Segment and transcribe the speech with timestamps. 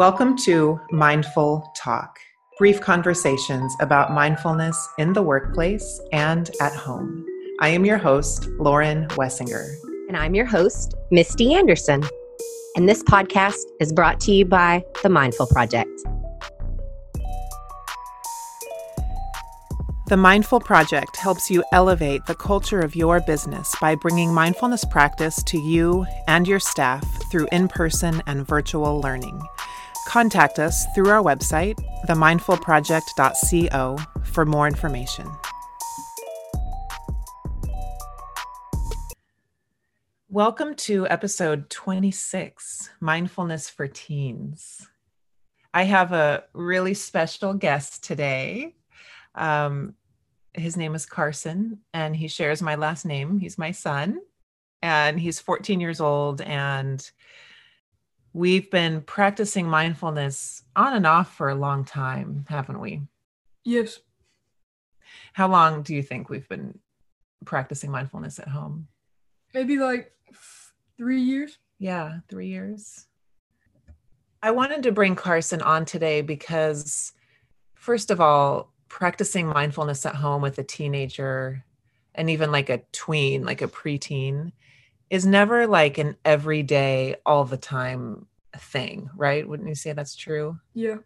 [0.00, 2.20] Welcome to Mindful Talk,
[2.56, 7.26] brief conversations about mindfulness in the workplace and at home.
[7.60, 9.66] I am your host, Lauren Wessinger.
[10.08, 12.02] And I'm your host, Misty Anderson.
[12.76, 15.90] And this podcast is brought to you by the Mindful Project.
[20.06, 25.42] The Mindful Project helps you elevate the culture of your business by bringing mindfulness practice
[25.42, 29.42] to you and your staff through in person and virtual learning.
[30.06, 35.26] Contact us through our website, themindfulproject.co, for more information.
[40.28, 44.86] Welcome to episode 26 Mindfulness for Teens.
[45.74, 48.74] I have a really special guest today.
[49.34, 49.94] Um,
[50.54, 53.38] his name is Carson, and he shares my last name.
[53.38, 54.20] He's my son,
[54.82, 56.40] and he's 14 years old.
[56.40, 57.08] And
[58.32, 63.02] we've been practicing mindfulness on and off for a long time, haven't we?
[63.64, 63.98] Yes.
[65.32, 66.78] How long do you think we've been
[67.44, 68.88] practicing mindfulness at home?
[69.54, 70.12] Maybe like
[70.96, 71.58] three years.
[71.78, 73.06] Yeah, three years.
[74.42, 77.12] I wanted to bring Carson on today because,
[77.74, 81.64] first of all, practicing mindfulness at home with a teenager
[82.14, 84.52] and even like a tween, like a preteen,
[85.10, 89.46] is never like an everyday, all the time thing, right?
[89.46, 90.58] Wouldn't you say that's true?
[90.72, 90.98] Yeah.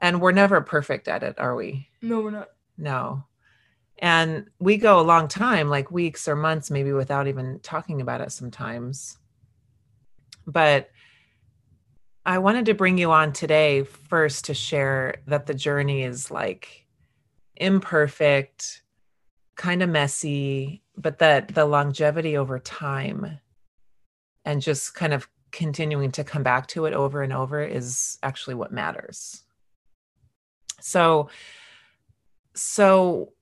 [0.00, 1.88] And we're never perfect at it, are we?
[2.02, 2.48] No, we're not.
[2.76, 3.24] No.
[3.98, 8.20] And we go a long time, like weeks or months, maybe without even talking about
[8.20, 9.16] it sometimes.
[10.46, 10.90] But
[12.26, 16.86] I wanted to bring you on today first to share that the journey is like
[17.54, 18.82] imperfect,
[19.54, 23.38] kind of messy, but that the longevity over time
[24.44, 28.54] and just kind of continuing to come back to it over and over is actually
[28.54, 29.42] what matters.
[30.80, 31.28] So,
[32.54, 33.32] so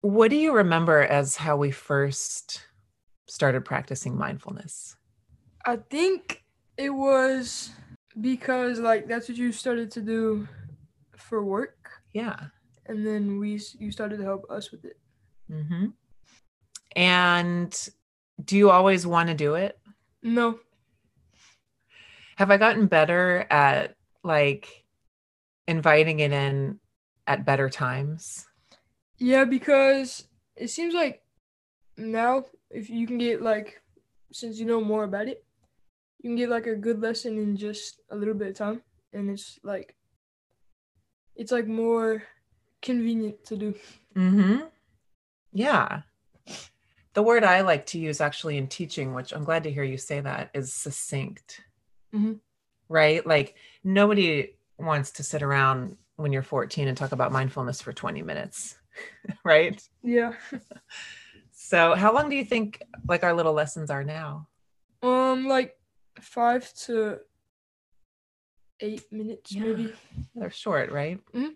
[0.00, 2.62] what do you remember as how we first
[3.26, 4.96] started practicing mindfulness?
[5.64, 6.44] I think
[6.76, 7.70] it was
[8.20, 10.46] because like that's what you started to do
[11.16, 12.36] for work Yeah.
[12.86, 14.98] and then we you started to help us with it
[15.50, 15.86] hmm
[16.96, 17.88] And
[18.42, 19.78] do you always want to do it?
[20.22, 20.58] no
[22.36, 24.84] Have I gotten better at like
[25.68, 26.80] inviting it in
[27.26, 28.46] at better times?
[29.18, 31.22] yeah because it seems like
[31.96, 33.80] now if you can get like
[34.32, 35.42] since you know more about it
[36.20, 38.82] you can get like a good lesson in just a little bit of time
[39.14, 39.96] and it's like
[41.34, 42.22] it's like more
[42.82, 43.74] convenient to do
[44.14, 44.66] Mm-hmm.
[45.52, 46.02] Yeah.
[47.16, 49.96] The word I like to use actually in teaching, which I'm glad to hear you
[49.96, 51.62] say that, is succinct.
[52.14, 52.40] Mhm.
[52.90, 53.26] Right?
[53.26, 58.20] Like nobody wants to sit around when you're 14 and talk about mindfulness for 20
[58.20, 58.76] minutes.
[59.46, 59.82] right?
[60.02, 60.34] yeah
[61.52, 64.46] So how long do you think like our little lessons are now?
[65.02, 65.74] um like
[66.20, 67.20] five to
[68.80, 69.62] eight minutes Yeah.
[69.62, 69.94] maybe
[70.34, 71.18] They're short, right?
[71.32, 71.54] Mhm.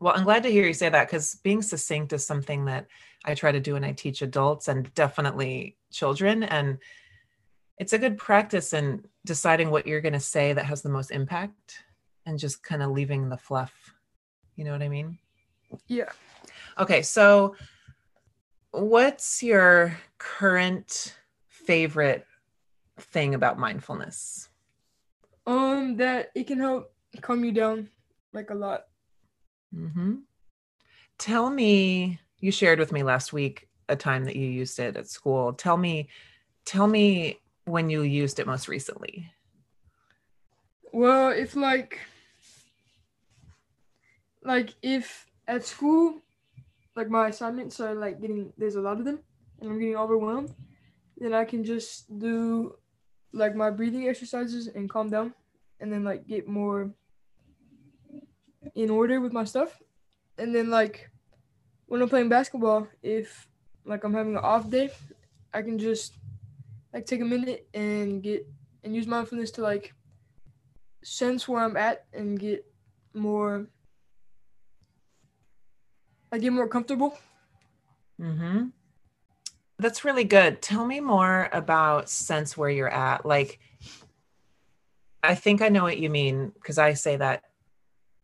[0.00, 2.86] Well, I'm glad to hear you say that because being succinct is something that
[3.24, 6.42] I try to do when I teach adults and definitely children.
[6.42, 6.78] And
[7.78, 11.10] it's a good practice in deciding what you're going to say that has the most
[11.10, 11.82] impact
[12.26, 13.94] and just kind of leaving the fluff.
[14.56, 15.18] You know what I mean?
[15.88, 16.10] yeah
[16.78, 17.54] Okay, so
[18.72, 21.16] what's your current
[21.48, 22.26] favorite
[22.98, 24.48] thing about mindfulness?
[25.46, 27.90] Um, that it can help calm you down
[28.32, 28.86] like a lot.
[29.74, 30.14] Hmm
[31.18, 35.08] Tell me, you shared with me last week a time that you used it at
[35.08, 35.52] school.
[35.52, 36.08] Tell me,
[36.64, 39.30] tell me when you used it most recently.
[40.92, 42.00] Well, if like
[44.42, 46.20] like if at school
[46.96, 49.18] like my assignments are like getting there's a lot of them
[49.60, 50.54] and I'm getting overwhelmed,
[51.18, 52.76] then I can just do
[53.32, 55.34] like my breathing exercises and calm down
[55.80, 56.90] and then like get more
[58.74, 59.80] in order with my stuff.
[60.38, 61.10] And then like
[61.86, 63.48] when I'm playing basketball, if
[63.84, 64.90] like I'm having an off day,
[65.52, 66.14] I can just
[66.92, 68.46] like take a minute and get
[68.82, 69.94] and use mindfulness to like
[71.02, 72.64] sense where I'm at and get
[73.12, 73.66] more
[76.32, 77.16] I get more comfortable.
[78.20, 78.66] Mm-hmm.
[79.78, 80.62] That's really good.
[80.62, 83.24] Tell me more about sense where you're at.
[83.24, 83.60] Like,
[85.22, 87.44] I think I know what you mean because I say that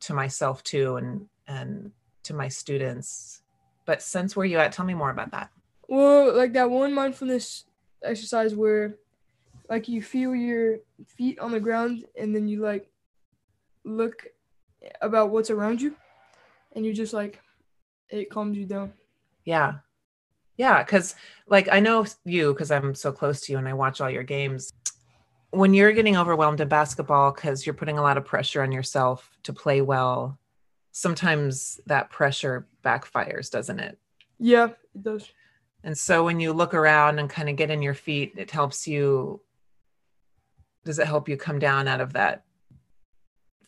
[0.00, 1.92] to myself too, and and
[2.24, 3.42] to my students.
[3.86, 4.72] But since where you at.
[4.72, 5.50] Tell me more about that.
[5.88, 7.64] Well, like that one mindfulness
[8.02, 8.96] exercise where
[9.68, 12.90] like you feel your feet on the ground and then you like
[13.84, 14.26] look
[15.00, 15.94] about what's around you
[16.74, 17.40] and you just like
[18.08, 18.92] it calms you down.
[19.44, 19.74] Yeah.
[20.56, 21.14] Yeah, cuz
[21.46, 24.22] like I know you cuz I'm so close to you and I watch all your
[24.22, 24.72] games.
[25.50, 29.36] When you're getting overwhelmed in basketball cuz you're putting a lot of pressure on yourself
[29.42, 30.38] to play well,
[30.92, 33.98] sometimes that pressure backfires, doesn't it?
[34.38, 35.30] Yeah, it does.
[35.82, 38.86] And so when you look around and kind of get in your feet, it helps
[38.86, 39.40] you
[40.84, 42.44] does it help you come down out of that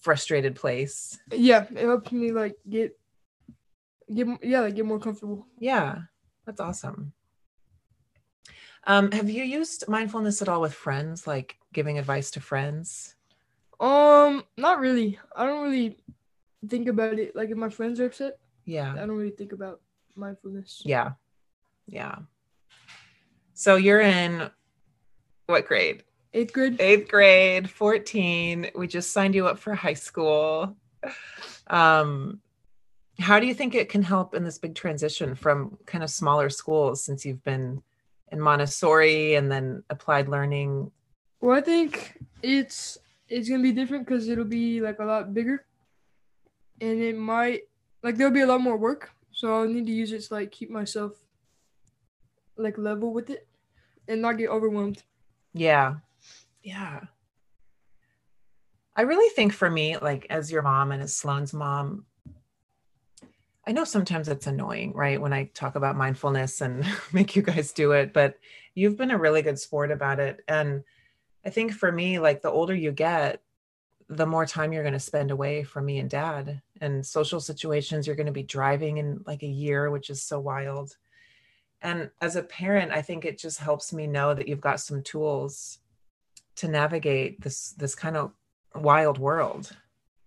[0.00, 1.18] frustrated place?
[1.30, 2.98] Yeah, it helps me like get
[4.12, 5.46] get yeah, like get more comfortable.
[5.58, 5.98] Yeah.
[6.46, 7.12] That's awesome.
[8.86, 13.16] Um, have you used mindfulness at all with friends, like giving advice to friends?
[13.80, 15.18] Um, not really.
[15.34, 15.98] I don't really
[16.68, 17.34] think about it.
[17.34, 18.92] Like if my friends are upset, Yeah.
[18.92, 19.80] I don't really think about
[20.14, 20.82] mindfulness.
[20.84, 21.12] Yeah.
[21.86, 22.16] Yeah.
[23.54, 24.50] So you're in
[25.46, 26.04] what grade?
[26.32, 26.80] Eighth grade.
[26.80, 28.70] Eighth grade, 14.
[28.74, 30.76] We just signed you up for high school.
[31.68, 32.40] Um,
[33.18, 36.50] how do you think it can help in this big transition from kind of smaller
[36.50, 37.82] schools since you've been
[38.32, 40.90] in Montessori and then applied learning?
[41.40, 45.64] Well, I think it's it's gonna be different because it'll be like a lot bigger,
[46.80, 47.62] and it might
[48.02, 49.10] like there'll be a lot more work.
[49.32, 51.12] So I'll need to use it to like keep myself
[52.56, 53.46] like level with it,
[54.08, 55.02] and not get overwhelmed.
[55.52, 55.96] Yeah.
[56.62, 57.00] Yeah.
[58.96, 62.06] I really think for me, like as your mom and as Sloane's mom,
[63.66, 65.20] I know sometimes it's annoying, right?
[65.20, 68.38] When I talk about mindfulness and make you guys do it, but
[68.74, 70.40] you've been a really good sport about it.
[70.46, 70.84] And
[71.44, 73.42] I think for me, like the older you get,
[74.08, 78.06] the more time you're going to spend away from me and dad and social situations.
[78.06, 80.96] You're going to be driving in like a year, which is so wild.
[81.82, 85.02] And as a parent, I think it just helps me know that you've got some
[85.02, 85.78] tools
[86.56, 88.32] to navigate this this kind of
[88.74, 89.76] wild world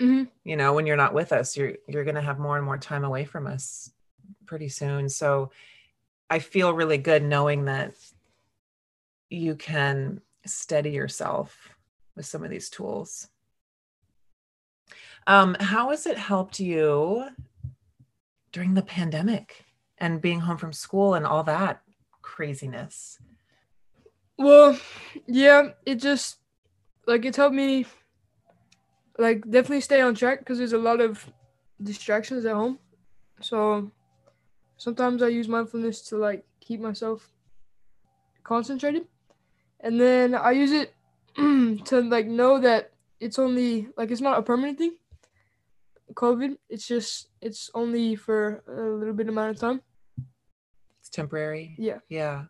[0.00, 0.28] Mhm.
[0.42, 2.78] you know when you're not with us you're you're going to have more and more
[2.78, 3.92] time away from us
[4.46, 5.08] pretty soon.
[5.08, 5.50] So
[6.30, 7.94] i feel really good knowing that
[9.30, 11.70] you can steady yourself
[12.16, 13.28] with some of these tools.
[15.26, 17.26] Um how has it helped you
[18.52, 19.64] during the pandemic
[19.98, 21.80] and being home from school and all that
[22.22, 23.18] craziness?
[24.36, 24.78] Well,
[25.26, 26.36] yeah, it just
[27.06, 27.86] like it's helped me
[29.18, 31.30] like definitely stay on track because there's a lot of
[31.82, 32.78] distractions at home.
[33.40, 33.90] So
[34.76, 37.30] sometimes I use mindfulness to like keep myself
[38.42, 39.06] concentrated.
[39.80, 40.94] And then I use it
[41.36, 44.96] to like know that it's only like it's not a permanent thing.
[46.12, 49.80] COVID, it's just it's only for a little bit amount of time.
[51.00, 51.98] it's temporary Yeah.
[52.08, 52.44] Yeah.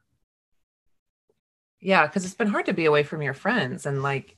[1.80, 4.36] Yeah, because it's been hard to be away from your friends and like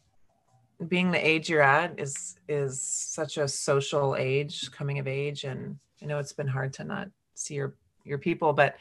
[0.88, 5.44] being the age you're at is is such a social age, coming of age.
[5.44, 7.74] And I know it's been hard to not see your
[8.04, 8.76] your people, but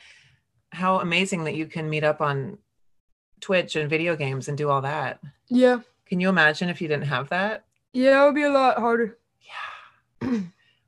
[0.71, 2.57] how amazing that you can meet up on
[3.39, 5.19] Twitch and video games and do all that.
[5.47, 5.79] Yeah.
[6.05, 7.65] Can you imagine if you didn't have that?
[7.93, 9.17] Yeah, it would be a lot harder.
[10.21, 10.39] Yeah.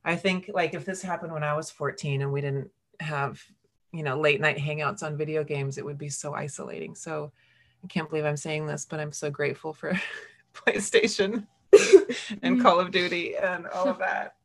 [0.03, 2.69] I think like if this happened when I was 14 and we didn't
[2.99, 3.41] have,
[3.91, 6.95] you know, late night hangouts on video games, it would be so isolating.
[6.95, 7.31] So
[7.83, 9.99] I can't believe I'm saying this, but I'm so grateful for
[10.65, 11.47] PlayStation
[12.41, 12.61] and.
[12.61, 14.35] Call of Duty and all of that.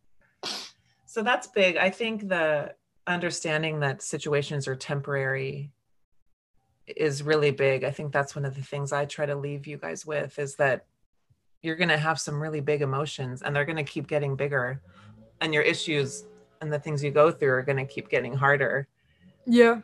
[1.06, 1.76] So that's big.
[1.76, 2.74] I think the
[3.06, 5.70] understanding that situations are temporary
[6.86, 7.84] is really big.
[7.84, 10.56] I think that's one of the things I try to leave you guys with is
[10.56, 10.86] that
[11.62, 14.82] you're going to have some really big emotions and they're going to keep getting bigger
[15.40, 16.24] and your issues
[16.60, 18.88] and the things you go through are going to keep getting harder.
[19.46, 19.80] Yeah.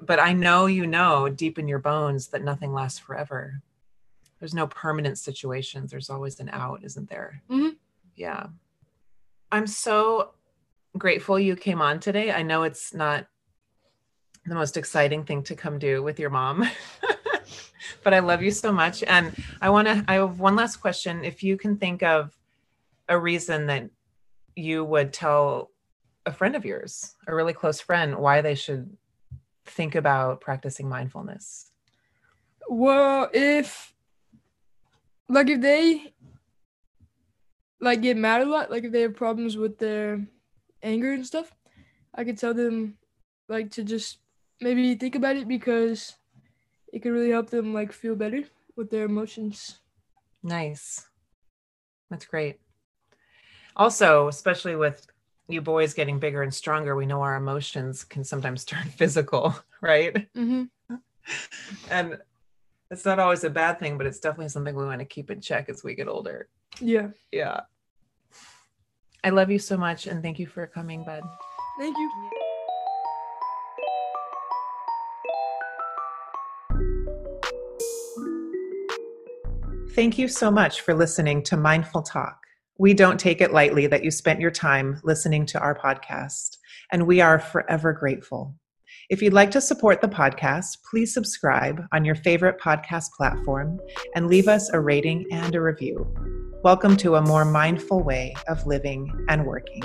[0.00, 3.62] But I know you know deep in your bones that nothing lasts forever.
[4.38, 5.90] There's no permanent situations.
[5.90, 7.42] There's always an out, isn't there?
[7.50, 7.76] Mhm.
[8.14, 8.48] Yeah.
[9.50, 10.34] I'm so
[10.98, 12.32] grateful you came on today.
[12.32, 13.26] I know it's not
[14.44, 16.68] the most exciting thing to come do with your mom.
[18.02, 19.02] but I love you so much.
[19.02, 21.24] And I want to, I have one last question.
[21.24, 22.36] If you can think of
[23.08, 23.90] a reason that
[24.54, 25.70] you would tell
[26.24, 28.96] a friend of yours, a really close friend, why they should
[29.64, 31.70] think about practicing mindfulness.
[32.68, 33.92] Well, if
[35.28, 36.12] like if they
[37.80, 40.26] like get mad a lot, like if they have problems with their
[40.82, 41.52] anger and stuff,
[42.14, 42.98] I could tell them
[43.48, 44.18] like to just
[44.60, 46.14] maybe think about it because
[46.92, 48.44] it could really help them like feel better
[48.76, 49.78] with their emotions.
[50.42, 51.06] Nice.
[52.10, 52.60] That's great.
[53.76, 55.06] Also, especially with
[55.48, 60.28] you boys getting bigger and stronger, we know our emotions can sometimes turn physical, right?
[60.34, 60.64] Mm-hmm.
[61.90, 62.18] And
[62.88, 65.40] It's not always a bad thing, but it's definitely something we want to keep in
[65.40, 66.48] check as we get older.
[66.80, 67.08] Yeah.
[67.32, 67.62] Yeah.
[69.24, 71.22] I love you so much and thank you for coming, bud.
[71.80, 72.10] Thank you.
[79.90, 82.38] Thank you so much for listening to Mindful Talk.
[82.78, 86.58] We don't take it lightly that you spent your time listening to our podcast,
[86.92, 88.54] and we are forever grateful.
[89.08, 93.78] If you'd like to support the podcast, please subscribe on your favorite podcast platform
[94.16, 96.12] and leave us a rating and a review.
[96.64, 99.82] Welcome to a more mindful way of living and working.